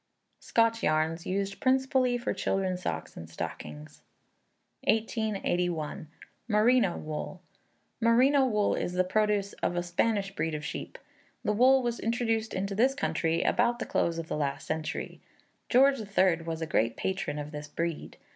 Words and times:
Scotch 0.39 0.81
yarns, 0.81 1.27
used 1.27 1.59
principally 1.59 2.17
for 2.17 2.33
children's 2.33 2.81
socks 2.81 3.15
and 3.15 3.29
stockings. 3.29 4.01
1881. 4.85 6.07
Merino 6.47 6.97
Wool. 6.97 7.39
Merino 7.99 8.43
wool 8.47 8.73
is 8.73 8.93
the 8.93 9.03
produce 9.03 9.53
of 9.61 9.75
a 9.75 9.83
Spanish 9.83 10.33
breed 10.35 10.55
of 10.55 10.65
sheep. 10.65 10.97
The 11.43 11.53
wool 11.53 11.83
was 11.83 11.99
introduced 11.99 12.55
into 12.55 12.73
this 12.73 12.95
country 12.95 13.43
about 13.43 13.77
the 13.77 13.85
close 13.85 14.17
of 14.17 14.27
the 14.27 14.35
last 14.37 14.65
century. 14.65 15.21
George 15.69 15.99
III. 15.99 16.41
was 16.47 16.63
a 16.63 16.65
great 16.65 16.97
patron 16.97 17.37
of 17.37 17.51
this 17.51 17.67
breed. 17.67 18.17